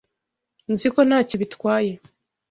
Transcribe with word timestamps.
Nzi 0.71 0.87
ko 0.93 0.99
ntacyo 1.07 1.35
bitwaye 1.41 1.91